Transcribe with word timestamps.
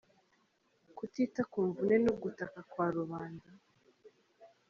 Kutita 0.97 1.41
ku 1.51 1.57
mvune 1.67 1.95
n’ugutaka 2.03 2.59
kwa 2.71 2.87
rubanda 2.95 3.49